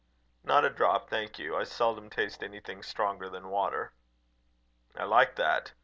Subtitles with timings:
[0.43, 1.55] "Not a drop, thank you.
[1.55, 3.93] I seldom taste anything stronger than water."
[4.97, 5.73] "I like that.